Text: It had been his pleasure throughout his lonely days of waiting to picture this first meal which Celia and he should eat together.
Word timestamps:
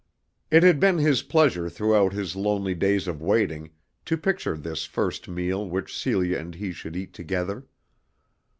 It 0.49 0.63
had 0.63 0.79
been 0.79 0.97
his 0.97 1.21
pleasure 1.21 1.69
throughout 1.69 2.11
his 2.11 2.35
lonely 2.35 2.73
days 2.73 3.07
of 3.07 3.21
waiting 3.21 3.69
to 4.05 4.17
picture 4.17 4.57
this 4.57 4.83
first 4.85 5.27
meal 5.27 5.69
which 5.69 5.95
Celia 5.95 6.39
and 6.39 6.55
he 6.55 6.71
should 6.71 6.95
eat 6.95 7.13
together. 7.13 7.67